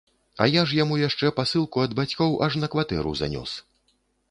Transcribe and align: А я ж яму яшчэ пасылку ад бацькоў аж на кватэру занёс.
А 0.45 0.45
я 0.51 0.61
ж 0.71 0.77
яму 0.79 0.97
яшчэ 1.01 1.31
пасылку 1.41 1.85
ад 1.85 1.95
бацькоў 2.01 2.35
аж 2.47 2.59
на 2.65 2.73
кватэру 2.77 3.17
занёс. 3.23 3.57